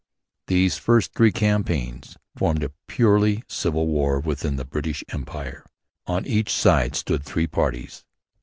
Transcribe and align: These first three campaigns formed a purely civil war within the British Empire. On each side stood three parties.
These 0.47 0.79
first 0.79 1.13
three 1.13 1.31
campaigns 1.31 2.17
formed 2.35 2.63
a 2.63 2.71
purely 2.87 3.43
civil 3.47 3.85
war 3.85 4.19
within 4.19 4.55
the 4.55 4.65
British 4.65 5.03
Empire. 5.09 5.63
On 6.07 6.25
each 6.25 6.51
side 6.51 6.95
stood 6.95 7.23
three 7.23 7.45
parties. 7.45 8.03